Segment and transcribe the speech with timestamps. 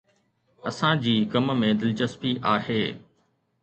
[0.69, 2.83] اسان جي ڪم ۾ دلچسپي آهي